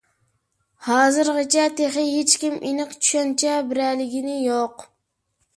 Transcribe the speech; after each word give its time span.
ھازىرغىچە 0.85 1.67
تېخى 1.81 2.05
ھېچكىم 2.07 2.57
ئېنىق 2.71 2.97
چۈشەنچە 3.03 3.61
بېرەلىگىنى 3.69 4.39
يوق. 4.51 4.87